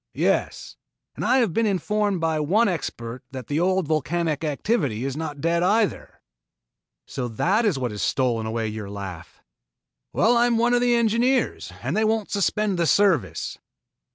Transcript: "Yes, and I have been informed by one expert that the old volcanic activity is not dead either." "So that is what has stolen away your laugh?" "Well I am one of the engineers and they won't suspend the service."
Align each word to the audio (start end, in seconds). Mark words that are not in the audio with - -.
"Yes, 0.15 0.77
and 1.15 1.23
I 1.23 1.37
have 1.37 1.53
been 1.53 1.67
informed 1.67 2.21
by 2.21 2.39
one 2.39 2.67
expert 2.67 3.21
that 3.29 3.45
the 3.45 3.59
old 3.59 3.87
volcanic 3.87 4.43
activity 4.43 5.05
is 5.05 5.15
not 5.15 5.41
dead 5.41 5.61
either." 5.61 6.21
"So 7.05 7.27
that 7.27 7.65
is 7.65 7.77
what 7.77 7.91
has 7.91 8.01
stolen 8.01 8.47
away 8.47 8.67
your 8.67 8.89
laugh?" 8.89 9.41
"Well 10.11 10.35
I 10.35 10.47
am 10.47 10.57
one 10.57 10.73
of 10.73 10.81
the 10.81 10.95
engineers 10.95 11.71
and 11.83 11.95
they 11.95 12.03
won't 12.03 12.31
suspend 12.31 12.79
the 12.79 12.87
service." 12.87 13.59